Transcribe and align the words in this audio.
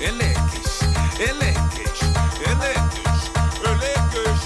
Eleques, 0.00 0.78
eleques, 1.18 2.00
eleques, 2.46 3.30
eleques. 3.64 4.40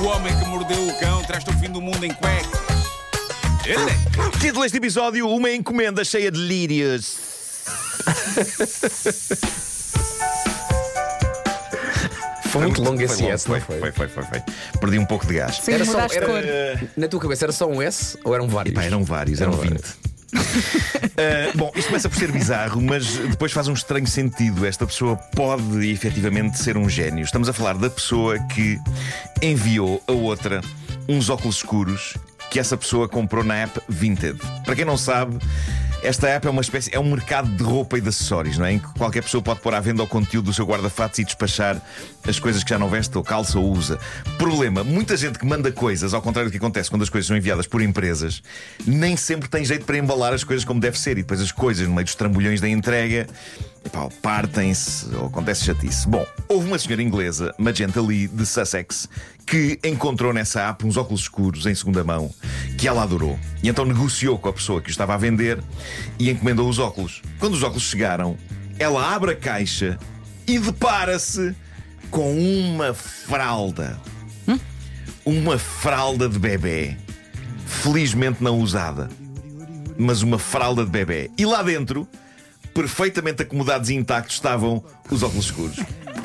O 0.00 0.04
homem 0.06 0.38
que 0.38 0.44
mordeu 0.46 0.86
o 0.88 0.98
cão 1.00 1.22
traz-te 1.24 1.50
o 1.50 1.58
fim 1.58 1.70
do 1.70 1.80
mundo 1.80 2.04
em 2.04 2.12
cuecas. 2.14 2.60
Eleques. 3.66 4.40
Título 4.40 4.62
deste 4.62 4.78
episódio: 4.78 5.28
Uma 5.28 5.50
encomenda 5.50 6.04
cheia 6.04 6.30
de 6.30 6.38
lírios. 6.38 7.16
Foi 12.50 12.62
muito 12.62 12.82
longo 12.82 13.02
esse 13.02 13.20
longo, 13.22 13.34
S, 13.34 13.48
não 13.48 13.60
foi, 13.60 13.78
foi? 13.80 13.92
foi, 13.92 13.92
foi, 13.92 14.08
foi, 14.08 14.22
foi. 14.24 14.42
Perdi 14.80 14.98
um 14.98 15.04
pouco 15.04 15.26
de 15.26 15.34
gás. 15.34 15.56
Sim, 15.56 15.72
Era 15.72 15.84
só, 15.84 15.98
era, 16.00 16.26
cor. 16.26 16.42
na 16.96 17.08
tua 17.08 17.20
cabeça 17.20 17.44
era 17.46 17.52
só 17.52 17.66
um 17.66 17.82
S 17.82 18.16
ou 18.24 18.34
eram 18.34 18.48
vários? 18.48 18.74
Pá, 18.74 18.84
eram 18.84 19.02
vários, 19.04 19.40
eram 19.40 19.52
Eram 19.52 19.62
20. 19.62 19.82
Uh, 20.34 21.52
bom, 21.56 21.72
isto 21.74 21.88
começa 21.88 22.08
por 22.08 22.18
ser 22.18 22.32
bizarro, 22.32 22.80
mas 22.80 23.16
depois 23.16 23.52
faz 23.52 23.68
um 23.68 23.72
estranho 23.72 24.06
sentido. 24.06 24.66
Esta 24.66 24.86
pessoa 24.86 25.16
pode 25.16 25.90
efetivamente 25.90 26.58
ser 26.58 26.76
um 26.76 26.88
gênio. 26.88 27.24
Estamos 27.24 27.48
a 27.48 27.52
falar 27.52 27.76
da 27.76 27.90
pessoa 27.90 28.38
que 28.48 28.78
enviou 29.42 30.02
a 30.06 30.12
outra 30.12 30.60
uns 31.08 31.28
óculos 31.30 31.56
escuros 31.56 32.14
que 32.50 32.58
essa 32.58 32.76
pessoa 32.76 33.08
comprou 33.08 33.44
na 33.44 33.54
app 33.56 33.80
Vinted. 33.88 34.38
Para 34.64 34.76
quem 34.76 34.84
não 34.84 34.96
sabe, 34.96 35.38
esta 36.06 36.28
app 36.28 36.46
é 36.46 36.50
uma 36.50 36.60
espécie, 36.60 36.94
é 36.94 37.00
um 37.00 37.10
mercado 37.10 37.48
de 37.48 37.62
roupa 37.64 37.98
e 37.98 38.00
de 38.00 38.08
acessórios, 38.08 38.56
não 38.56 38.64
é? 38.64 38.74
Em 38.74 38.78
que 38.78 38.86
qualquer 38.94 39.22
pessoa 39.22 39.42
pode 39.42 39.60
pôr 39.60 39.74
à 39.74 39.80
venda 39.80 40.02
o 40.02 40.06
conteúdo 40.06 40.46
do 40.46 40.54
seu 40.54 40.64
guarda-fatos 40.64 41.18
e 41.18 41.24
despachar 41.24 41.82
as 42.26 42.38
coisas 42.38 42.62
que 42.62 42.70
já 42.70 42.78
não 42.78 42.88
veste 42.88 43.16
ou 43.18 43.24
calça 43.24 43.58
ou 43.58 43.70
usa. 43.70 43.98
Problema: 44.38 44.84
muita 44.84 45.16
gente 45.16 45.38
que 45.38 45.44
manda 45.44 45.70
coisas, 45.72 46.14
ao 46.14 46.22
contrário 46.22 46.48
do 46.48 46.52
que 46.52 46.58
acontece 46.58 46.88
quando 46.88 47.02
as 47.02 47.10
coisas 47.10 47.26
são 47.26 47.36
enviadas 47.36 47.66
por 47.66 47.82
empresas, 47.82 48.40
nem 48.86 49.16
sempre 49.16 49.48
tem 49.48 49.64
jeito 49.64 49.84
para 49.84 49.98
embalar 49.98 50.32
as 50.32 50.44
coisas 50.44 50.64
como 50.64 50.78
deve 50.78 50.98
ser. 50.98 51.18
E 51.18 51.22
depois 51.22 51.40
as 51.40 51.50
coisas, 51.50 51.86
no 51.88 51.94
meio 51.94 52.04
dos 52.04 52.14
trambolhões 52.14 52.60
da 52.60 52.68
entrega, 52.68 53.26
epá, 53.86 54.08
partem-se 54.20 55.14
ou 55.14 55.26
acontece 55.26 55.64
chatice. 55.64 56.08
Bom, 56.08 56.26
houve 56.48 56.66
uma 56.66 56.78
senhora 56.78 57.02
inglesa, 57.02 57.54
Magenta 57.58 58.00
Lee, 58.00 58.28
de 58.28 58.44
Sussex, 58.44 59.08
que 59.46 59.78
encontrou 59.84 60.32
nessa 60.32 60.68
app 60.68 60.84
uns 60.84 60.96
óculos 60.96 61.22
escuros 61.22 61.66
em 61.66 61.74
segunda 61.74 62.02
mão 62.02 62.30
que 62.76 62.88
ela 62.88 63.02
adorou. 63.02 63.38
E 63.62 63.68
então 63.68 63.84
negociou 63.84 64.38
com 64.38 64.48
a 64.48 64.52
pessoa 64.52 64.80
que 64.80 64.88
os 64.88 64.94
estava 64.94 65.14
a 65.14 65.16
vender 65.16 65.62
e 66.18 66.30
encomendou 66.30 66.68
os 66.68 66.78
óculos. 66.78 67.22
Quando 67.38 67.54
os 67.54 67.62
óculos 67.62 67.84
chegaram, 67.84 68.36
ela 68.78 69.14
abre 69.14 69.32
a 69.32 69.36
caixa 69.36 69.98
e 70.46 70.58
depara-se 70.58 71.54
com 72.10 72.36
uma 72.36 72.92
fralda. 72.92 73.98
Uma 75.24 75.58
fralda 75.58 76.28
de 76.28 76.38
bebê. 76.38 76.96
Felizmente 77.66 78.42
não 78.42 78.60
usada. 78.60 79.08
Mas 79.98 80.22
uma 80.22 80.38
fralda 80.38 80.84
de 80.84 80.90
bebê. 80.90 81.30
E 81.36 81.44
lá 81.44 81.62
dentro, 81.64 82.06
perfeitamente 82.76 83.42
acomodados 83.42 83.88
e 83.88 83.94
intactos, 83.94 84.34
estavam 84.34 84.84
os 85.10 85.22
óculos 85.22 85.46
escuros. 85.46 85.76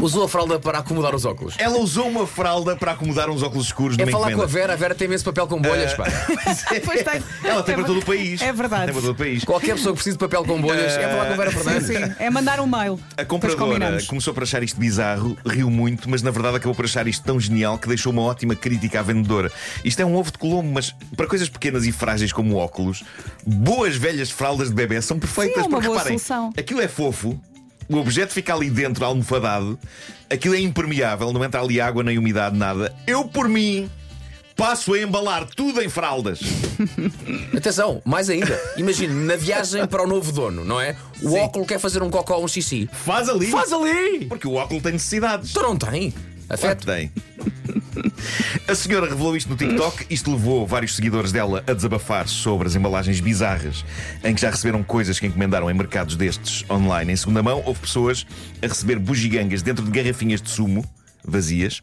Usou 0.01 0.23
a 0.23 0.29
fralda 0.29 0.59
para 0.59 0.79
acomodar 0.79 1.13
os 1.13 1.25
óculos. 1.25 1.55
Ela 1.59 1.77
usou 1.77 2.07
uma 2.07 2.25
fralda 2.25 2.75
para 2.75 2.93
acomodar 2.93 3.29
uns 3.29 3.43
óculos 3.43 3.67
escuros 3.67 3.97
É 3.99 4.05
numa 4.05 4.11
falar 4.11 4.33
com 4.33 4.41
a. 4.41 4.45
Vera, 4.47 4.73
a 4.73 4.75
Vera 4.75 4.95
tem 4.95 5.05
imenso 5.05 5.23
papel 5.23 5.45
com 5.47 5.61
bolhas, 5.61 5.93
pá. 5.93 6.05
Pois 6.83 7.03
tem. 7.03 7.23
Ela 7.43 7.61
tem 7.63 7.73
É 7.73 7.77
para 7.77 7.85
todo 7.85 7.99
o 7.99 8.05
país. 8.05 8.41
É 8.41 8.51
verdade. 8.51 8.85
Tem 8.85 8.93
para 8.93 9.01
todo 9.01 9.11
o 9.11 9.15
país. 9.15 9.43
Qualquer 9.43 9.75
pessoa 9.75 9.93
que 9.93 9.97
precise 9.97 10.17
de 10.17 10.19
papel 10.19 10.43
com 10.43 10.59
bolhas 10.59 10.93
é 10.93 11.07
falar 11.07 11.25
com 11.27 11.33
a 11.33 11.37
Vera 11.37 11.51
Fernandes. 11.51 11.87
Sim, 11.87 12.15
é 12.19 12.29
mandar 12.29 12.59
um 12.59 12.67
mail. 12.67 12.99
A 13.15 13.23
compradora 13.23 14.01
começou 14.07 14.33
por 14.33 14.43
achar 14.43 14.63
isto 14.63 14.79
bizarro, 14.79 15.37
riu 15.45 15.69
muito, 15.69 16.09
mas 16.09 16.21
na 16.21 16.31
verdade 16.31 16.57
acabou 16.57 16.73
por 16.75 16.85
achar 16.85 17.07
isto 17.07 17.23
tão 17.23 17.39
genial 17.39 17.77
que 17.77 17.87
deixou 17.87 18.11
uma 18.11 18.23
ótima 18.23 18.55
crítica 18.55 18.99
à 18.99 19.03
vendedora. 19.03 19.51
Isto 19.85 20.01
é 20.01 20.05
um 20.05 20.15
ovo 20.15 20.31
de 20.31 20.37
colombo, 20.37 20.71
mas 20.73 20.95
para 21.15 21.27
coisas 21.27 21.47
pequenas 21.47 21.85
e 21.85 21.91
frágeis 21.91 22.31
como 22.33 22.55
óculos, 22.55 23.03
boas 23.45 23.95
velhas 23.95 24.31
fraldas 24.31 24.69
de 24.69 24.73
bebê 24.73 25.01
são 25.01 25.19
perfeitas. 25.19 25.55
Sim, 25.55 25.59
é 25.59 25.63
uma 25.67 25.77
porque 25.77 25.87
boa 25.87 25.97
reparem, 25.99 26.17
solução. 26.17 26.53
aquilo 26.57 26.81
é 26.81 26.87
fofo, 26.87 27.39
o 27.91 27.97
objeto 27.97 28.33
fica 28.33 28.53
ali 28.53 28.69
dentro, 28.69 29.03
almofadado, 29.05 29.77
aquilo 30.29 30.55
é 30.55 30.59
impermeável, 30.59 31.31
não 31.33 31.43
entra 31.43 31.61
ali 31.61 31.79
água 31.81 32.03
nem 32.03 32.17
umidade, 32.17 32.57
nada. 32.57 32.93
Eu, 33.05 33.25
por 33.25 33.47
mim. 33.47 33.89
Passo 34.53 34.93
a 34.93 34.99
embalar 34.99 35.45
tudo 35.47 35.81
em 35.81 35.89
fraldas. 35.89 36.39
Atenção, 37.55 37.99
mais 38.05 38.29
ainda. 38.29 38.61
Imagine, 38.77 39.11
na 39.25 39.35
viagem 39.35 39.87
para 39.87 40.03
o 40.03 40.07
novo 40.07 40.31
dono, 40.31 40.63
não 40.63 40.79
é? 40.79 40.95
O 41.21 41.29
Sim. 41.31 41.39
óculo 41.39 41.65
quer 41.65 41.79
fazer 41.79 42.03
um 42.03 42.11
cocó 42.11 42.35
ou 42.35 42.43
um 42.45 42.47
xixi. 42.47 42.87
Faz 42.91 43.27
ali. 43.27 43.47
Faz 43.47 43.73
ali! 43.73 44.25
Porque 44.25 44.47
o 44.47 44.53
óculo 44.55 44.79
tem 44.79 44.91
necessidades. 44.91 45.51
Tu 45.51 45.61
não 45.61 45.75
tem. 45.75 46.11
Claro 46.11 46.23
Afeto. 46.49 46.79
que 46.79 46.85
tem. 46.85 47.11
A 48.67 48.75
senhora 48.75 49.07
revelou 49.09 49.35
isto 49.35 49.49
no 49.49 49.55
TikTok. 49.55 50.05
Isto 50.09 50.31
levou 50.31 50.65
vários 50.65 50.95
seguidores 50.95 51.31
dela 51.31 51.63
a 51.67 51.73
desabafar 51.73 52.27
sobre 52.27 52.67
as 52.67 52.75
embalagens 52.75 53.19
bizarras 53.19 53.85
em 54.23 54.33
que 54.33 54.41
já 54.41 54.49
receberam 54.49 54.83
coisas 54.83 55.19
que 55.19 55.27
encomendaram 55.27 55.69
em 55.69 55.73
mercados 55.73 56.15
destes 56.15 56.63
online 56.69 57.13
em 57.13 57.15
segunda 57.15 57.43
mão. 57.43 57.61
Houve 57.65 57.81
pessoas 57.81 58.25
a 58.61 58.67
receber 58.67 58.99
bugigangas 58.99 59.61
dentro 59.61 59.83
de 59.83 59.91
garrafinhas 59.91 60.41
de 60.41 60.49
sumo 60.49 60.85
vazias. 61.23 61.81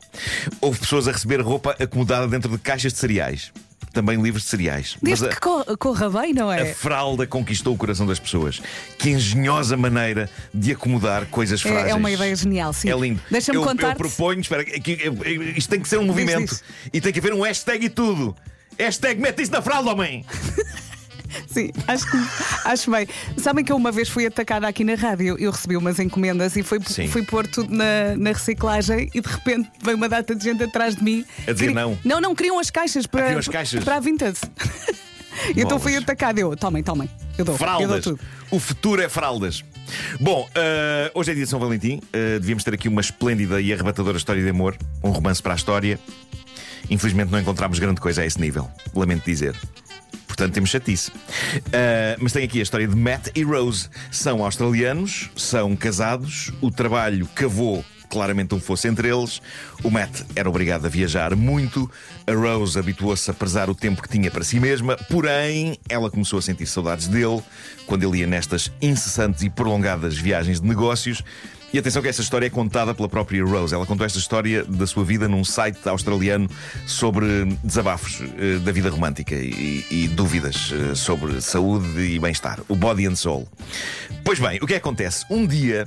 Houve 0.60 0.80
pessoas 0.80 1.08
a 1.08 1.12
receber 1.12 1.40
roupa 1.40 1.76
acomodada 1.78 2.26
dentro 2.26 2.50
de 2.50 2.58
caixas 2.58 2.92
de 2.92 2.98
cereais. 2.98 3.52
Também 3.98 4.22
livros 4.22 4.44
de 4.44 4.50
cereais. 4.50 4.96
Mas 5.02 5.18
Desde 5.18 5.26
a- 5.26 5.28
que 5.30 5.40
co- 5.40 5.76
corra 5.76 6.08
bem, 6.08 6.32
não 6.32 6.48
a 6.48 6.56
é? 6.56 6.72
fralda 6.72 7.26
conquistou 7.26 7.74
o 7.74 7.76
coração 7.76 8.06
das 8.06 8.20
pessoas. 8.20 8.62
Que 8.96 9.10
engenhosa 9.10 9.76
maneira 9.76 10.30
de 10.54 10.70
acomodar 10.70 11.26
coisas 11.26 11.58
É- 11.66 11.68
frágeis. 11.68 11.90
é 11.90 11.94
uma 11.96 12.08
ideia 12.08 12.36
genial, 12.36 12.72
sim. 12.72 12.88
É 12.88 12.94
lindo. 12.96 13.20
Deixa-me 13.28 13.58
eu, 13.58 13.64
contar-te- 13.64 14.00
Eu 14.00 14.08
proponho, 14.08 14.40
espera, 14.40 14.64
que, 14.64 14.78
que- 14.78 15.10
isto 15.56 15.68
tem 15.68 15.80
que 15.80 15.88
ser 15.88 15.98
um 15.98 16.04
movimento. 16.04 16.48
diz. 16.50 16.62
E 16.92 17.00
tem 17.00 17.12
que 17.12 17.18
haver 17.18 17.34
um 17.34 17.40
hashtag 17.42 17.86
e 17.86 17.88
tudo. 17.90 18.36
Hashtag 18.78 19.20
mete 19.20 19.42
isso 19.42 19.50
na 19.50 19.60
fralda, 19.60 19.90
homem! 19.90 20.24
Sim, 21.46 21.70
acho, 21.86 22.10
que, 22.10 22.16
acho 22.64 22.90
bem. 22.90 23.06
Sabem 23.36 23.64
que 23.64 23.72
eu 23.72 23.76
uma 23.76 23.92
vez 23.92 24.08
fui 24.08 24.26
atacada 24.26 24.66
aqui 24.66 24.84
na 24.84 24.94
rádio. 24.94 25.36
Eu 25.38 25.50
recebi 25.50 25.76
umas 25.76 25.98
encomendas 25.98 26.56
e 26.56 26.62
fui, 26.62 26.78
Sim. 26.86 27.08
fui 27.08 27.22
pôr 27.22 27.46
tudo 27.46 27.74
na, 27.74 28.16
na 28.16 28.30
reciclagem 28.30 29.10
e 29.14 29.20
de 29.20 29.28
repente 29.28 29.70
veio 29.82 29.96
uma 29.96 30.08
data 30.08 30.34
de 30.34 30.42
gente 30.44 30.62
atrás 30.62 30.96
de 30.96 31.02
mim. 31.02 31.24
A 31.46 31.52
dizer 31.52 31.72
não. 31.72 31.98
Não, 32.04 32.20
não, 32.20 32.34
queriam 32.34 32.58
as 32.58 32.70
caixas 32.70 33.06
para, 33.06 33.22
queriam 33.22 33.38
as 33.38 33.48
caixas? 33.48 33.84
para 33.84 33.96
a 33.96 34.00
Vinted. 34.00 34.36
E 35.54 35.60
então 35.60 35.78
fui 35.78 35.96
atacada. 35.96 36.40
Eu, 36.40 36.56
tomem, 36.56 36.82
tomem. 36.82 37.08
Eu 37.36 37.44
dou, 37.44 37.54
eu 37.54 37.56
dou 37.56 37.56
Fraldas. 37.56 38.04
tudo. 38.04 38.20
O 38.50 38.58
futuro 38.58 39.00
é 39.00 39.08
fraldas. 39.08 39.64
Bom, 40.20 40.48
eh, 40.54 41.10
hoje 41.14 41.30
é 41.30 41.34
dia 41.34 41.44
de 41.44 41.50
São 41.50 41.60
Valentim. 41.60 42.00
Eh, 42.12 42.38
devíamos 42.40 42.64
ter 42.64 42.74
aqui 42.74 42.88
uma 42.88 43.00
esplêndida 43.00 43.60
e 43.60 43.72
arrebatadora 43.72 44.16
história 44.16 44.42
de 44.42 44.48
amor. 44.48 44.76
Um 45.02 45.10
romance 45.10 45.42
para 45.42 45.52
a 45.52 45.56
história. 45.56 45.98
Infelizmente 46.90 47.30
não 47.30 47.38
encontramos 47.38 47.78
grande 47.78 48.00
coisa 48.00 48.22
a 48.22 48.26
esse 48.26 48.40
nível. 48.40 48.68
Lamento 48.94 49.24
dizer. 49.24 49.54
Portanto, 50.38 50.54
temos 50.54 50.70
chatice. 50.70 51.10
Eh, 51.72 52.16
mas 52.20 52.32
tem 52.32 52.44
aqui 52.44 52.60
a 52.60 52.62
história 52.62 52.86
de 52.86 52.94
Matt 52.94 53.26
e 53.34 53.42
Rose. 53.42 53.88
São 54.08 54.44
australianos, 54.44 55.28
são 55.34 55.74
casados, 55.74 56.52
o 56.60 56.70
trabalho 56.70 57.28
cavou 57.34 57.84
claramente 58.08 58.54
um 58.54 58.60
fosse 58.60 58.86
entre 58.86 59.08
eles. 59.08 59.42
O 59.82 59.90
Matt 59.90 60.22
era 60.36 60.48
obrigado 60.48 60.86
a 60.86 60.88
viajar 60.88 61.34
muito, 61.34 61.90
a 62.24 62.32
Rose 62.32 62.78
habituou-se 62.78 63.28
a 63.28 63.34
prezar 63.34 63.68
o 63.68 63.74
tempo 63.74 64.00
que 64.00 64.08
tinha 64.08 64.30
para 64.30 64.44
si 64.44 64.60
mesma, 64.60 64.96
porém, 65.10 65.76
ela 65.88 66.08
começou 66.08 66.38
a 66.38 66.42
sentir 66.42 66.66
saudades 66.66 67.08
dele 67.08 67.42
quando 67.86 68.04
ele 68.04 68.20
ia 68.20 68.26
nestas 68.26 68.70
incessantes 68.80 69.42
e 69.42 69.50
prolongadas 69.50 70.16
viagens 70.16 70.60
de 70.60 70.66
negócios. 70.66 71.22
E 71.72 71.78
atenção 71.78 72.00
que 72.00 72.08
esta 72.08 72.22
história 72.22 72.46
é 72.46 72.50
contada 72.50 72.94
pela 72.94 73.08
própria 73.08 73.44
Rose. 73.44 73.74
Ela 73.74 73.84
contou 73.84 74.06
esta 74.06 74.18
história 74.18 74.64
da 74.64 74.86
sua 74.86 75.04
vida 75.04 75.28
num 75.28 75.44
site 75.44 75.86
australiano 75.86 76.48
sobre 76.86 77.44
desabafos 77.62 78.22
eh, 78.38 78.58
da 78.60 78.72
vida 78.72 78.88
romântica 78.88 79.34
e, 79.34 79.84
e 79.90 80.08
dúvidas 80.08 80.72
eh, 80.72 80.94
sobre 80.94 81.42
saúde 81.42 82.00
e 82.00 82.18
bem-estar. 82.18 82.60
O 82.68 82.74
Body 82.74 83.06
and 83.06 83.16
Soul. 83.16 83.46
Pois 84.24 84.38
bem, 84.38 84.58
o 84.62 84.66
que 84.66 84.72
é 84.72 84.78
acontece? 84.78 85.26
Um 85.28 85.46
dia 85.46 85.86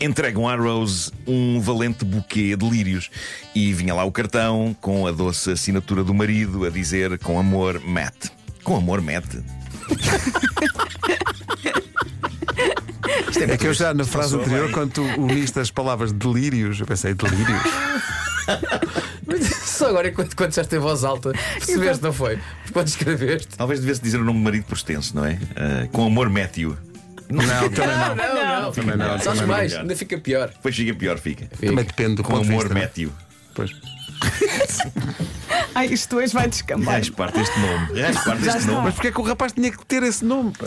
entregam 0.00 0.48
à 0.48 0.56
Rose 0.56 1.12
um 1.26 1.60
valente 1.60 2.04
buquê 2.04 2.56
de 2.56 2.68
lírios 2.68 3.08
e 3.54 3.72
vinha 3.72 3.94
lá 3.94 4.04
o 4.04 4.10
cartão 4.10 4.76
com 4.80 5.06
a 5.06 5.12
doce 5.12 5.52
assinatura 5.52 6.02
do 6.02 6.12
marido 6.12 6.66
a 6.66 6.70
dizer 6.70 7.20
com 7.20 7.38
amor 7.38 7.80
Matt. 7.80 8.30
Com 8.64 8.76
amor 8.76 9.00
Matt. 9.00 9.36
Isto 13.36 13.52
É 13.52 13.56
que 13.56 13.66
eu 13.66 13.74
já 13.74 13.92
na 13.92 14.04
frase 14.04 14.34
anterior, 14.36 14.64
bem. 14.64 14.72
quando 14.72 14.92
tu 14.92 15.02
uniste 15.20 15.58
as 15.58 15.70
palavras 15.70 16.12
delírios, 16.12 16.80
eu 16.80 16.86
pensei 16.86 17.14
delírios. 17.14 17.62
Só 19.66 19.88
agora, 19.88 20.08
enquanto, 20.08 20.34
quando 20.34 20.48
disseste 20.50 20.74
em 20.76 20.78
voz 20.78 21.04
alta, 21.04 21.32
percebeste, 21.54 22.02
não 22.02 22.12
foi? 22.12 22.38
Quando 22.72 22.88
escreveste. 22.88 23.48
Talvez 23.56 23.80
devesse 23.80 24.00
dizer 24.00 24.18
o 24.18 24.24
nome 24.24 24.38
do 24.38 24.44
marido 24.44 24.64
por 24.64 24.76
extenso, 24.76 25.14
não 25.14 25.24
é? 25.24 25.38
Ah, 25.56 25.86
com 25.92 26.06
amor 26.06 26.30
Matthew. 26.30 26.76
Não, 27.28 27.44
também 27.70 27.96
não. 27.98 28.14
Não, 28.16 28.62
não. 28.62 28.72
Também 28.72 28.96
não. 28.96 29.18
Sabes 29.18 29.40
também 29.40 29.46
mais? 29.46 29.72
não. 29.72 29.80
Ainda 29.80 29.96
fica 29.96 30.16
pior. 30.18 30.48
Depois 30.48 30.74
fica 30.76 30.94
pior, 30.94 31.18
fica. 31.18 31.46
Também 31.60 31.84
depende 31.84 32.14
do 32.16 32.22
Com 32.22 32.36
amor 32.36 32.68
né? 32.72 32.82
Matthew. 32.82 33.12
Pois. 33.54 33.72
Ai, 35.76 35.88
isto 35.92 36.16
hoje 36.16 36.32
vai 36.32 36.48
descambar. 36.48 36.94
Raiz 36.94 37.10
parte 37.10 37.38
este 37.38 37.60
nome. 37.60 38.00
Raiz 38.00 38.16
parte 38.24 38.42
Já 38.44 38.50
este 38.52 38.60
está. 38.60 38.72
nome. 38.72 38.84
Mas 38.86 38.94
porquê 38.94 39.08
é 39.08 39.12
que 39.12 39.20
o 39.20 39.22
rapaz 39.22 39.52
tinha 39.52 39.70
que 39.70 39.84
ter 39.84 40.02
esse 40.04 40.24
nome? 40.24 40.50
pá? 40.58 40.66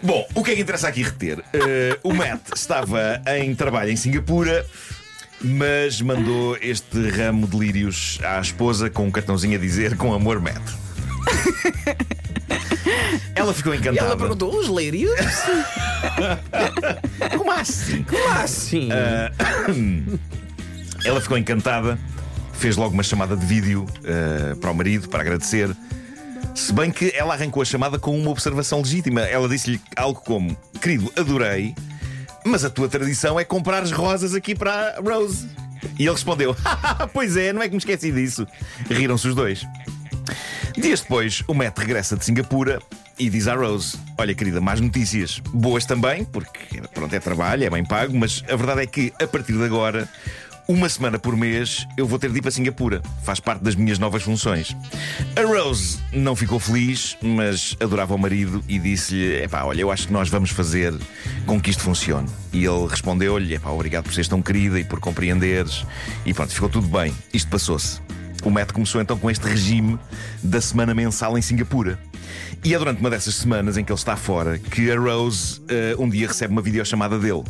Bom, 0.00 0.24
o 0.32 0.44
que 0.44 0.52
é 0.52 0.54
que 0.54 0.60
interessa 0.62 0.86
aqui 0.86 1.02
reter? 1.02 1.42
Eh, 1.52 1.98
o 2.04 2.14
Matt 2.14 2.42
estava 2.54 3.20
em 3.36 3.52
trabalho 3.56 3.90
em 3.90 3.96
Singapura, 3.96 4.64
mas 5.42 6.00
mandou 6.00 6.56
este 6.60 7.10
ramo 7.10 7.48
de 7.48 7.56
lírios 7.58 8.20
à 8.22 8.40
esposa 8.40 8.88
com 8.88 9.06
um 9.06 9.10
cartãozinho 9.10 9.58
a 9.58 9.60
dizer 9.60 9.96
com 9.96 10.14
amor 10.14 10.40
Matt. 10.40 10.62
Ela 13.34 13.52
ficou 13.52 13.74
E 13.74 13.78
encantada. 13.78 14.06
ela 14.06 14.16
perguntou: 14.16 14.56
os 14.56 14.68
lírios? 14.68 15.18
Como 17.36 17.50
assim? 17.50 18.04
Como 18.04 18.28
assim? 18.28 18.88
Ela 21.04 21.20
ficou 21.20 21.38
encantada, 21.38 21.96
fez 22.58 22.76
logo 22.76 22.92
uma 22.92 23.04
chamada 23.04 23.36
de 23.36 23.46
vídeo 23.46 23.86
eh, 24.04 24.54
para 24.60 24.70
o 24.70 24.74
marido 24.74 25.08
para 25.08 25.20
agradecer. 25.20 25.74
Se 26.54 26.72
bem 26.72 26.90
que 26.90 27.12
ela 27.14 27.34
arrancou 27.34 27.62
a 27.62 27.64
chamada 27.64 27.98
com 28.00 28.18
uma 28.18 28.30
observação 28.30 28.80
legítima. 28.80 29.20
Ela 29.20 29.48
disse-lhe 29.48 29.80
algo 29.96 30.20
como: 30.20 30.56
Querido, 30.82 31.10
adorei, 31.16 31.74
mas 32.44 32.64
a 32.64 32.70
tua 32.70 32.88
tradição 32.88 33.38
é 33.38 33.44
comprar 33.44 33.82
as 33.82 33.92
rosas 33.92 34.34
aqui 34.34 34.56
para 34.56 34.98
a 34.98 35.00
Rose. 35.00 35.48
E 35.96 36.02
ele 36.02 36.10
respondeu: 36.10 36.56
Pois 37.14 37.36
é, 37.36 37.52
não 37.52 37.62
é 37.62 37.66
que 37.66 37.72
me 37.72 37.78
esqueci 37.78 38.10
disso. 38.10 38.44
Riram-se 38.90 39.28
os 39.28 39.34
dois. 39.36 39.64
Dias 40.76 41.00
depois, 41.00 41.44
o 41.46 41.54
Matt 41.54 41.78
regressa 41.78 42.16
de 42.16 42.24
Singapura 42.24 42.80
e 43.18 43.30
diz 43.30 43.46
à 43.46 43.54
Rose: 43.54 43.96
Olha, 44.18 44.34
querida, 44.34 44.60
más 44.60 44.80
notícias. 44.80 45.40
Boas 45.52 45.84
também, 45.86 46.24
porque 46.24 46.80
pronto, 46.92 47.14
é 47.14 47.20
trabalho, 47.20 47.64
é 47.64 47.70
bem 47.70 47.84
pago, 47.84 48.16
mas 48.18 48.42
a 48.50 48.56
verdade 48.56 48.82
é 48.82 48.86
que 48.86 49.12
a 49.22 49.28
partir 49.28 49.52
de 49.52 49.64
agora, 49.64 50.08
uma 50.70 50.86
semana 50.86 51.18
por 51.18 51.34
mês, 51.34 51.88
eu 51.96 52.06
vou 52.06 52.18
ter 52.18 52.30
de 52.30 52.38
ir 52.38 52.42
para 52.42 52.50
Singapura. 52.50 53.00
Faz 53.24 53.40
parte 53.40 53.64
das 53.64 53.74
minhas 53.74 53.98
novas 53.98 54.22
funções. 54.22 54.76
A 55.34 55.40
Rose 55.40 55.98
não 56.12 56.36
ficou 56.36 56.60
feliz, 56.60 57.16
mas 57.22 57.74
adorava 57.80 58.14
o 58.14 58.18
marido 58.18 58.62
e 58.68 58.78
disse-lhe: 58.78 59.42
Epá, 59.42 59.64
olha, 59.64 59.80
eu 59.80 59.90
acho 59.90 60.08
que 60.08 60.12
nós 60.12 60.28
vamos 60.28 60.50
fazer 60.50 60.92
com 61.46 61.58
que 61.58 61.70
isto 61.70 61.82
funcione. 61.82 62.28
E 62.52 62.66
ele 62.66 62.86
respondeu-lhe: 62.86 63.54
Epá, 63.54 63.70
obrigado 63.70 64.04
por 64.04 64.12
seres 64.12 64.28
tão 64.28 64.42
querida 64.42 64.78
e 64.78 64.84
por 64.84 65.00
compreenderes. 65.00 65.86
E 66.26 66.34
pronto, 66.34 66.52
ficou 66.52 66.68
tudo 66.68 66.86
bem. 66.86 67.14
Isto 67.32 67.48
passou-se. 67.48 68.00
O 68.44 68.50
Matt 68.50 68.70
começou 68.72 69.00
então 69.00 69.18
com 69.18 69.30
este 69.30 69.48
regime 69.48 69.98
da 70.42 70.60
semana 70.60 70.94
mensal 70.94 71.38
em 71.38 71.42
Singapura. 71.42 71.98
E 72.62 72.74
é 72.74 72.78
durante 72.78 73.00
uma 73.00 73.08
dessas 73.08 73.34
semanas 73.36 73.78
em 73.78 73.84
que 73.84 73.90
ele 73.90 73.98
está 73.98 74.16
fora 74.16 74.58
que 74.58 74.90
a 74.90 74.98
Rose 74.98 75.62
eh, 75.68 75.96
um 75.98 76.08
dia 76.08 76.28
recebe 76.28 76.52
uma 76.52 76.60
videochamada 76.60 77.18
dele. 77.18 77.42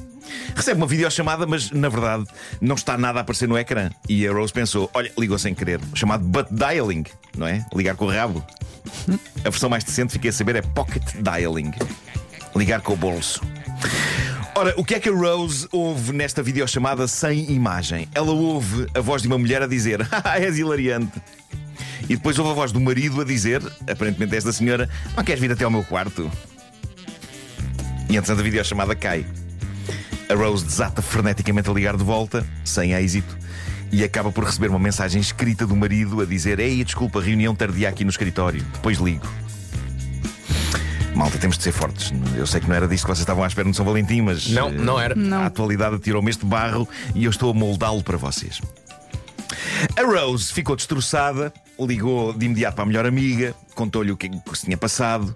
Recebe 0.55 0.79
uma 0.79 0.87
videochamada, 0.87 1.47
mas 1.47 1.71
na 1.71 1.89
verdade 1.89 2.25
não 2.61 2.75
está 2.75 2.97
nada 2.97 3.19
a 3.19 3.23
aparecer 3.23 3.49
no 3.49 3.59
ecrã. 3.59 3.91
E 4.09 4.27
a 4.27 4.33
Rose 4.33 4.53
pensou: 4.53 4.91
olha, 4.95 5.13
ligou 5.19 5.39
sem 5.39 5.55
querer. 5.55 5.81
Chamado 5.95 6.25
butt 6.25 6.49
dialing, 6.53 7.05
não 7.37 7.47
é? 7.47 7.65
Ligar 7.75 7.97
com 7.97 8.07
o 8.07 8.11
rabo. 8.11 8.45
A 9.45 9.51
versão 9.51 9.69
mais 9.69 9.85
decente, 9.85 10.13
fiquei 10.13 10.31
a 10.31 10.33
saber, 10.33 10.57
é 10.57 10.63
pocket 10.63 11.05
dialing. 11.17 11.73
Ligar 12.55 12.81
com 12.81 12.95
o 12.95 12.97
bolso. 12.97 13.41
Ora, 14.55 14.75
o 14.77 14.85
que 14.85 14.95
é 14.95 15.01
que 15.01 15.09
a 15.09 15.13
Rose 15.13 15.69
ouve 15.71 16.13
nesta 16.13 16.43
videochamada 16.43 17.07
sem 17.07 17.51
imagem? 17.53 18.09
Ela 18.15 18.33
ouve 18.33 18.87
a 18.95 19.01
voz 19.01 19.23
de 19.23 19.29
uma 19.29 19.39
mulher 19.39 19.63
a 19.63 19.67
dizer: 19.67 20.07
Ah, 20.11 20.41
és 20.41 20.59
hilariante. 20.59 21.23
E 22.09 22.17
depois 22.17 22.39
ouve 22.39 22.51
a 22.51 22.55
voz 22.55 22.73
do 22.73 22.81
marido 22.81 23.21
a 23.21 23.25
dizer, 23.25 23.63
aparentemente 23.89 24.35
esta 24.35 24.51
senhora, 24.51 24.89
não 25.15 25.23
queres 25.23 25.41
vir 25.41 25.53
até 25.53 25.65
ao 25.65 25.71
meu 25.71 25.85
quarto? 25.85 26.31
E 28.09 28.17
entretanto 28.17 28.41
a 28.41 28.43
videochamada 28.43 28.97
cai. 28.97 29.27
A 30.29 30.35
Rose 30.35 30.65
desata 30.65 31.01
freneticamente 31.01 31.71
a 31.71 31.73
ligar 31.73 31.97
de 31.97 32.05
volta, 32.05 32.47
sem 32.63 32.93
êxito, 32.93 33.37
e 33.91 34.05
acaba 34.05 34.31
por 34.31 34.45
receber 34.45 34.69
uma 34.69 34.79
mensagem 34.79 35.21
escrita 35.21 35.67
do 35.67 35.75
marido 35.75 36.21
a 36.21 36.27
dizer: 36.27 36.61
Ei, 36.61 36.85
desculpa, 36.85 37.21
reunião 37.21 37.55
tardia 37.55 37.89
aqui 37.89 38.05
no 38.05 38.11
escritório, 38.11 38.63
depois 38.75 38.99
ligo. 38.99 39.27
Malta, 41.15 41.39
temos 41.39 41.57
de 41.57 41.65
ser 41.65 41.73
fortes. 41.73 42.13
Eu 42.37 42.47
sei 42.47 42.61
que 42.61 42.69
não 42.69 42.77
era 42.77 42.87
disto 42.87 43.05
que 43.05 43.09
vocês 43.09 43.21
estavam 43.21 43.43
à 43.43 43.47
espera 43.47 43.67
no 43.67 43.73
São 43.73 43.87
Valentim, 43.87 44.21
mas. 44.21 44.49
Não, 44.51 44.69
eh, 44.69 44.73
não 44.73 45.01
era. 45.01 45.15
Não. 45.15 45.41
A 45.41 45.47
atualidade 45.47 45.99
tirou-me 45.99 46.31
este 46.31 46.45
barro 46.45 46.87
e 47.15 47.25
eu 47.25 47.31
estou 47.31 47.51
a 47.51 47.55
moldá-lo 47.55 48.05
para 48.05 48.19
vocês. 48.19 48.61
A 49.97 50.03
Rose 50.03 50.53
ficou 50.53 50.77
destroçada, 50.77 51.53
ligou 51.81 52.35
de 52.35 52.45
imediato 52.45 52.75
para 52.75 52.85
a 52.85 52.87
melhor 52.87 53.07
amiga, 53.07 53.55
contou-lhe 53.75 54.13
o 54.13 54.17
que, 54.17 54.27
o 54.27 54.41
que 54.41 54.59
se 54.59 54.67
tinha 54.67 54.77
passado. 54.77 55.35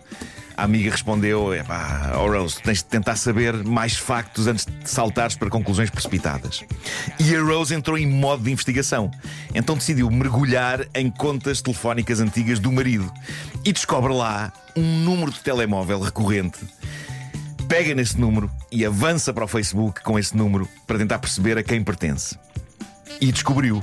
A 0.57 0.65
amiga 0.65 0.91
respondeu: 0.91 1.55
Epá, 1.55 2.13
oh 2.17 2.27
Rose, 2.27 2.61
tens 2.63 2.79
de 2.79 2.85
tentar 2.85 3.17
saber 3.17 3.65
mais 3.65 3.97
factos 3.97 4.47
antes 4.47 4.67
de 4.67 4.89
saltares 4.89 5.37
para 5.37 5.49
conclusões 5.49 5.91
precipitadas. 5.91 6.65
E 7.19 7.35
a 7.35 7.43
Rose 7.43 7.75
entrou 7.75 7.97
em 7.97 8.07
modo 8.07 8.45
de 8.45 8.51
investigação. 8.51 9.11
Então 9.55 9.77
decidiu 9.77 10.11
mergulhar 10.11 10.87
em 10.95 11.11
contas 11.11 11.63
telefónicas 11.63 12.21
antigas 12.21 12.59
do 12.59 12.71
marido 12.71 13.13
e 13.65 13.73
descobre 13.73 14.13
lá 14.13 14.53
um 14.77 14.99
número 14.99 15.31
de 15.31 15.41
telemóvel 15.41 16.01
recorrente 16.01 16.59
pega 17.73 17.95
nesse 17.95 18.21
número 18.21 18.51
e 18.71 18.85
avança 18.85 19.33
para 19.33 19.47
o 19.47 19.49
Facebook 19.49 20.03
com 20.03 20.19
esse 20.19 20.37
número 20.37 20.69
para 20.87 20.99
tentar 20.99 21.19
perceber 21.19 21.57
a 21.57 21.63
quem 21.63 21.83
pertence. 21.83 22.39
E 23.19 23.33
descobriu. 23.33 23.81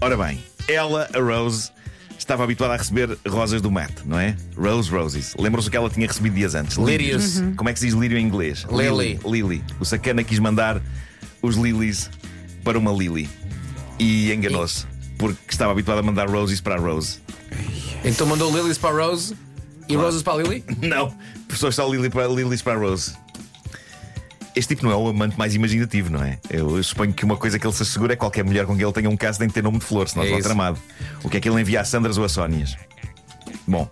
Ora 0.00 0.16
bem, 0.16 0.42
ela, 0.66 1.06
a 1.14 1.18
Rose, 1.18 1.70
estava 2.18 2.44
habituada 2.44 2.74
a 2.74 2.76
receber 2.76 3.16
rosas 3.26 3.60
do 3.60 3.70
Matt, 3.70 4.00
não 4.04 4.18
é? 4.18 4.36
Rose 4.56 4.90
Roses. 4.90 5.34
Lembram-se 5.38 5.68
o 5.68 5.70
que 5.70 5.76
ela 5.76 5.90
tinha 5.90 6.06
recebido 6.06 6.34
dias 6.34 6.54
antes? 6.54 6.76
Lírios. 6.76 7.38
Uhum. 7.38 7.54
Como 7.54 7.68
é 7.68 7.72
que 7.72 7.78
se 7.78 7.86
diz 7.86 7.94
lírio 7.94 8.18
em 8.18 8.26
inglês? 8.26 8.66
Lily. 8.70 9.20
Lily. 9.24 9.64
O 9.80 9.84
sacana 9.84 10.22
quis 10.24 10.38
mandar 10.38 10.80
os 11.42 11.56
lilies 11.56 12.10
para 12.64 12.78
uma 12.78 12.90
Lily. 12.90 13.28
E 13.98 14.32
enganou-se. 14.32 14.86
Porque 15.18 15.38
estava 15.48 15.72
habituado 15.72 15.98
a 15.98 16.02
mandar 16.02 16.28
roses 16.28 16.60
para 16.60 16.74
a 16.74 16.78
Rose. 16.78 17.18
Então 18.04 18.26
mandou 18.26 18.54
lilies 18.54 18.76
para 18.76 18.90
a 18.90 19.06
Rose 19.06 19.34
e 19.88 19.96
roses 19.96 20.22
para 20.22 20.34
a 20.34 20.36
Lily? 20.42 20.64
Não, 20.82 21.14
pessoas 21.48 21.74
só 21.74 21.88
Lily 21.88 22.10
para, 22.10 22.26
lilies 22.26 22.60
para 22.60 22.74
a 22.74 22.76
Rose. 22.76 23.14
Este 24.56 24.74
tipo 24.74 24.86
não 24.86 24.90
é 24.90 24.96
o 24.96 25.08
amante 25.08 25.38
mais 25.38 25.54
imaginativo, 25.54 26.10
não 26.10 26.22
é? 26.22 26.38
Eu, 26.48 26.78
eu 26.78 26.82
suponho 26.82 27.12
que 27.12 27.24
uma 27.26 27.36
coisa 27.36 27.58
que 27.58 27.66
ele 27.66 27.74
se 27.74 27.82
assegura 27.82 28.14
é 28.14 28.16
que 28.16 28.20
qualquer 28.20 28.42
mulher 28.42 28.64
com 28.64 28.74
quem 28.74 28.82
ele 28.82 28.92
tenha 28.92 29.10
um 29.10 29.16
caso 29.16 29.38
tem 29.38 29.48
que 29.48 29.54
ter 29.54 29.62
nome 29.62 29.78
de 29.78 29.84
flor, 29.84 30.08
senão 30.08 30.24
É 30.24 30.30
está 30.30 30.42
tramado. 30.42 30.78
O 31.22 31.28
que 31.28 31.36
é 31.36 31.40
que 31.40 31.48
ele 31.48 31.60
envia 31.60 31.82
a 31.82 31.84
Sandras 31.84 32.16
ou 32.16 32.24
a 32.24 32.28
Sónias? 32.28 32.74
Bom, 33.68 33.88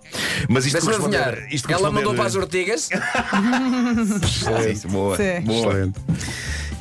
mas 0.49 0.65
isto 0.65 0.81
Deixa-me 0.81 0.95
adivinhar. 0.97 1.53
isto 1.53 1.71
Ela 1.71 1.91
mandou 1.91 2.15
para 2.15 2.25
as 2.25 2.35
ortigas. 2.35 2.89
Boa, 4.91 5.17
Sim. 5.17 5.41
boa. 5.43 5.69
Excelente. 5.69 6.01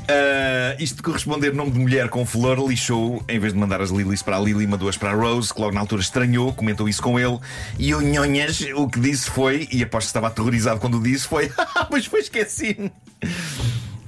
Ah, 0.08 0.76
isto 0.80 0.98
de 0.98 1.02
corresponder 1.04 1.54
nome 1.54 1.72
de 1.72 1.80
mulher 1.80 2.10
com 2.10 2.26
flor 2.26 2.60
lixou, 2.68 3.24
em 3.28 3.40
vez 3.40 3.54
de 3.54 3.60
mandar 3.60 3.82
as 3.82 3.90
lilies 3.90 4.22
para 4.22 4.38
a 4.38 4.40
Lily, 4.40 4.68
mandou-as 4.68 4.98
para 4.98 5.12
a 5.12 5.14
Rose, 5.14 5.54
que 5.54 5.60
logo 5.60 5.74
na 5.74 5.80
altura 5.80 6.02
estranhou, 6.02 6.54
comentou 6.54 6.90
isso 6.90 7.02
com 7.02 7.20
ele. 7.20 7.40
E 7.80 7.94
o 7.96 8.02
Nhonhas 8.02 8.62
o 8.76 8.88
que 8.88 9.00
disse 9.00 9.30
foi, 9.30 9.68
e 9.72 9.82
aposto 9.82 10.08
que 10.08 10.10
estava 10.10 10.28
aterrorizado 10.28 10.80
quando 10.80 10.98
o 10.98 11.04
disse, 11.04 11.28
foi: 11.28 11.52
Mas 11.90 12.06
foi 12.06 12.20
esqueci-me. 12.20 12.92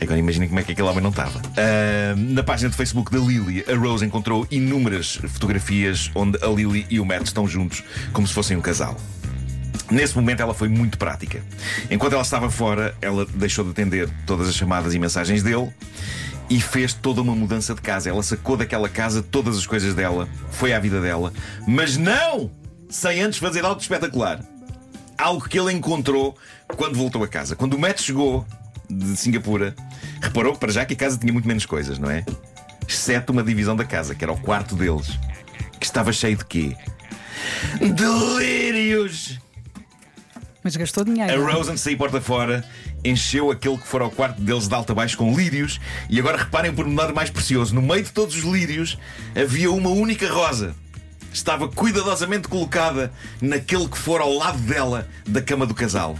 Agora 0.05 0.19
imaginem 0.19 0.47
como 0.47 0.59
é 0.59 0.63
que 0.63 0.71
aquele 0.71 0.87
homem 0.87 1.01
não 1.01 1.09
estava. 1.09 1.41
Ah, 1.57 2.15
na 2.15 2.43
página 2.43 2.69
de 2.69 2.75
Facebook 2.75 3.11
da 3.11 3.17
Lily, 3.17 3.65
a 3.67 3.75
Rose 3.75 4.05
encontrou 4.05 4.47
inúmeras 4.49 5.15
fotografias 5.27 6.11
onde 6.15 6.37
a 6.43 6.47
Lily 6.47 6.85
e 6.89 6.99
o 6.99 7.05
Matt 7.05 7.25
estão 7.25 7.47
juntos, 7.47 7.83
como 8.13 8.27
se 8.27 8.33
fossem 8.33 8.55
um 8.55 8.61
casal. 8.61 8.95
Nesse 9.89 10.15
momento 10.15 10.41
ela 10.41 10.53
foi 10.53 10.67
muito 10.67 10.97
prática. 10.97 11.41
Enquanto 11.89 12.13
ela 12.13 12.21
estava 12.21 12.49
fora, 12.49 12.95
ela 13.01 13.25
deixou 13.25 13.63
de 13.63 13.71
atender 13.71 14.09
todas 14.25 14.47
as 14.47 14.55
chamadas 14.55 14.93
e 14.93 14.99
mensagens 14.99 15.43
dele 15.43 15.71
e 16.49 16.59
fez 16.59 16.93
toda 16.93 17.21
uma 17.21 17.35
mudança 17.35 17.73
de 17.73 17.81
casa. 17.81 18.09
Ela 18.09 18.23
sacou 18.23 18.57
daquela 18.57 18.89
casa 18.89 19.21
todas 19.21 19.57
as 19.57 19.65
coisas 19.65 19.93
dela, 19.93 20.27
foi 20.51 20.73
à 20.73 20.79
vida 20.79 21.01
dela, 21.01 21.33
mas 21.67 21.97
não 21.97 22.51
sem 22.89 23.21
antes 23.21 23.39
fazer 23.39 23.65
algo 23.65 23.81
espetacular. 23.81 24.39
Algo 25.17 25.47
que 25.47 25.59
ele 25.59 25.71
encontrou 25.71 26.37
quando 26.75 26.95
voltou 26.95 27.23
a 27.23 27.27
casa. 27.27 27.55
Quando 27.55 27.75
o 27.75 27.79
Matt 27.79 28.01
chegou 28.01 28.45
de 28.89 29.17
Singapura, 29.17 29.75
reparou 30.21 30.55
para 30.55 30.71
já 30.71 30.85
que 30.85 30.93
a 30.93 30.97
casa 30.97 31.17
tinha 31.17 31.33
muito 31.33 31.47
menos 31.47 31.65
coisas, 31.65 31.97
não 31.97 32.09
é? 32.09 32.25
Exceto 32.87 33.31
uma 33.31 33.43
divisão 33.43 33.75
da 33.75 33.83
casa, 33.83 34.13
que 34.13 34.23
era 34.23 34.31
o 34.31 34.39
quarto 34.39 34.75
deles, 34.75 35.17
que 35.79 35.85
estava 35.85 36.11
cheio 36.13 36.37
de 36.37 36.45
quê? 36.45 36.75
Delírios! 37.79 39.39
Mas 40.63 40.75
gastou 40.75 41.03
A 41.03 41.05
dinheiro. 41.05 41.45
Rose, 41.45 41.69
antes 41.69 41.75
de 41.75 41.79
sair 41.81 41.95
porta 41.95 42.19
fora, 42.19 42.65
encheu 43.03 43.51
aquele 43.51 43.77
que 43.77 43.87
fora 43.87 44.03
ao 44.03 44.09
quarto 44.09 44.41
deles 44.41 44.67
de 44.67 44.73
alto 44.73 44.91
a 44.91 44.95
baixo 44.95 45.15
com 45.15 45.31
lírios. 45.35 45.79
E 46.09 46.19
agora 46.19 46.37
reparem 46.37 46.71
o 46.71 46.73
pormenor 46.73 47.13
mais 47.13 47.29
precioso: 47.29 47.75
no 47.75 47.83
meio 47.83 48.01
de 48.03 48.11
todos 48.11 48.35
os 48.35 48.43
lírios 48.43 48.97
havia 49.35 49.71
uma 49.71 49.91
única 49.91 50.27
rosa. 50.27 50.75
Estava 51.31 51.67
cuidadosamente 51.67 52.47
colocada 52.47 53.13
naquele 53.39 53.87
que 53.87 53.97
fora 53.97 54.23
ao 54.23 54.33
lado 54.33 54.57
dela 54.57 55.07
da 55.27 55.39
cama 55.39 55.67
do 55.67 55.75
casal. 55.75 56.17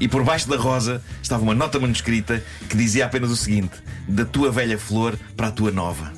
E 0.00 0.08
por 0.08 0.22
baixo 0.24 0.48
da 0.48 0.56
rosa 0.56 1.02
estava 1.22 1.42
uma 1.42 1.54
nota 1.54 1.78
manuscrita 1.78 2.42
que 2.68 2.76
dizia 2.76 3.06
apenas 3.06 3.30
o 3.30 3.36
seguinte: 3.36 3.72
Da 4.08 4.24
tua 4.24 4.50
velha 4.50 4.78
flor 4.78 5.18
para 5.36 5.48
a 5.48 5.50
tua 5.50 5.70
nova. 5.70 6.12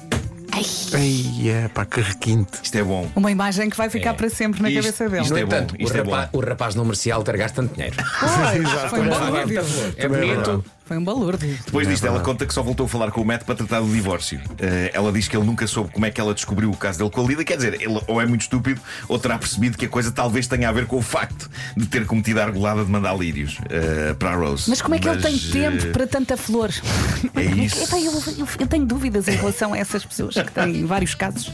Ai, 0.94 1.48
é 1.48 1.68
pá, 1.68 1.84
que 1.84 2.00
requinte. 2.00 2.50
Isto 2.62 2.78
é 2.78 2.82
bom. 2.82 3.08
Uma 3.14 3.30
imagem 3.30 3.70
que 3.70 3.76
vai 3.76 3.88
ficar 3.88 4.10
É. 4.10 4.12
para 4.14 4.28
sempre 4.28 4.60
na 4.62 4.68
Isto- 4.70 4.82
cabeça 4.82 5.08
dele. 5.08 5.22
isto 5.22 5.30
No 5.32 5.38
é 5.38 5.44
bom, 5.44 5.46
entanto, 5.56 5.74
isto 5.78 5.94
o, 5.94 5.96
é 5.96 6.00
rapaz, 6.02 6.30
bom. 6.32 6.38
o 6.38 6.40
rapaz 6.42 6.74
não 6.74 6.84
merecia 6.84 7.20
ter 7.22 7.36
gasto 7.36 7.54
tanto 7.54 7.74
dinheiro. 7.74 7.94
Pois, 7.96 8.90
foi 8.90 9.00
um 9.00 9.08
bom 9.08 9.46
vídeo. 9.46 9.62
É 9.96 10.08
bonito, 10.08 10.64
Foi 10.88 10.96
um 10.96 11.04
balúrdio. 11.04 11.58
Depois 11.66 11.86
disto, 11.86 12.06
ela 12.06 12.20
conta 12.20 12.46
que 12.46 12.54
só 12.54 12.62
voltou 12.62 12.86
a 12.86 12.88
falar 12.88 13.10
com 13.10 13.20
o 13.20 13.24
Matt 13.24 13.42
para 13.44 13.54
tratar 13.54 13.80
do 13.80 13.92
divórcio. 13.92 14.40
Eh, 14.58 14.90
ela 14.94 15.12
diz 15.12 15.28
que 15.28 15.36
ele 15.36 15.44
nunca 15.44 15.66
soube 15.66 15.90
como 15.92 16.06
é 16.06 16.10
que 16.10 16.18
ela 16.18 16.32
descobriu 16.32 16.70
o 16.70 16.76
caso 16.76 16.98
dele 16.98 17.10
com 17.10 17.20
a 17.22 17.28
Lida. 17.28 17.44
Quer 17.44 17.56
dizer, 17.56 17.74
ele 17.74 18.00
ou 18.06 18.20
é 18.22 18.24
muito 18.24 18.40
estúpido 18.40 18.80
ou 19.06 19.18
terá 19.18 19.36
percebido 19.38 19.76
que 19.76 19.84
a 19.84 19.88
coisa 19.88 20.10
talvez 20.10 20.46
tenha 20.46 20.66
a 20.66 20.72
ver 20.72 20.86
com 20.86 20.96
o 20.96 21.02
facto 21.02 21.50
de 21.76 21.86
ter 21.86 22.06
cometido 22.06 22.40
a 22.40 22.44
argolada 22.44 22.82
de 22.84 22.90
mandar 22.90 23.14
lírios 23.18 23.58
eh, 23.68 24.14
para 24.18 24.30
a 24.30 24.34
Rose. 24.36 24.64
Mas 24.70 24.80
como 24.80 24.94
é 24.94 24.98
que 24.98 25.06
ele 25.08 25.20
tem 25.20 25.32
Mas, 25.32 25.42
tempo 25.50 25.86
eh, 25.88 25.90
para 25.92 26.06
tanta 26.06 26.36
flor? 26.38 26.70
É 27.36 27.42
isso. 27.62 27.76
Eu, 27.94 28.12
eu- 28.38 28.48
eu 28.60 28.66
tenho 28.66 28.86
dúvidas 28.86 29.28
em 29.28 29.36
relação 29.36 29.74
a 29.74 29.78
essas 29.78 30.04
pessoas 30.06 30.34
que 30.36 30.50
têm 30.52 30.86
vários 30.86 31.14
casos. 31.14 31.52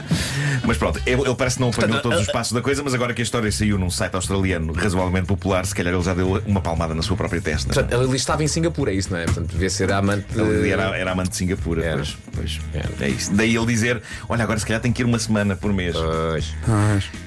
Mas 0.67 0.77
pronto, 0.77 1.01
ele, 1.07 1.23
ele 1.23 1.35
parece 1.35 1.57
que 1.57 1.63
não 1.63 1.69
apanhou 1.71 2.01
todos 2.01 2.21
os 2.21 2.27
passos 2.27 2.53
da 2.53 2.61
coisa, 2.61 2.83
mas 2.83 2.95
agora 2.95 3.13
que 3.13 3.21
a 3.21 3.25
história 3.25 3.51
saiu 3.51 3.79
num 3.79 3.91
site 3.91 4.15
australiano 4.15 4.73
razoavelmente 4.73 5.27
popular, 5.27 5.65
se 5.67 5.75
calhar 5.75 5.93
ele 5.95 6.03
já 6.03 6.15
deu 6.15 6.43
uma 6.47 6.61
palmada 6.61 6.95
na 6.95 7.03
sua 7.03 7.17
própria 7.17 7.41
testa. 7.41 7.73
Portanto, 7.73 7.93
ela 7.93 8.17
estava 8.17 8.43
em 8.43 8.49
Singapura, 8.49 8.93
é 8.93 8.95
isso, 8.95 9.11
não 9.13 9.19
é? 9.19 9.25
Portanto, 9.25 9.51
devia 9.51 9.71
ser 9.71 9.93
a 9.93 9.99
amante. 9.99 10.27
Ele 10.35 10.71
era, 10.71 10.97
era 10.97 11.13
amante 11.13 11.31
de 11.31 11.37
Singapura, 11.37 11.85
Era. 11.85 11.97
pois, 11.97 12.17
pois. 12.35 12.61
Era. 12.73 12.91
É 13.01 13.09
isso. 13.09 13.33
Daí 13.35 13.55
ele 13.55 13.67
dizer: 13.67 14.03
Olha, 14.29 14.45
agora 14.45 14.59
se 14.59 14.67
calhar 14.67 14.81
tem 14.81 14.93
que 14.93 15.03
ir 15.03 15.05
uma 15.05 15.19
semana 15.19 15.57
por 15.57 15.73
mês. 15.73 15.95
Pois. 15.95 16.55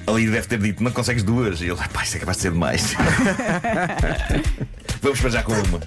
Ali 0.06 0.28
deve 0.28 0.46
ter 0.46 0.58
dito: 0.58 0.82
Não 0.82 0.90
consegues 0.90 1.22
duas. 1.22 1.60
E 1.60 1.66
ele: 1.66 1.76
Pá, 1.92 2.02
isso 2.02 2.16
é 2.16 2.20
capaz 2.20 2.38
de 2.38 2.42
ser 2.42 2.52
demais. 2.52 2.94
Vamos 5.00 5.20
para 5.20 5.30
já 5.30 5.42
com 5.42 5.52
uma. 5.52 5.80